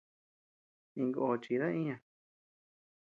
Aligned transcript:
Iñkó 1.01 1.25
chida 1.43 1.67
iña. 1.79 1.95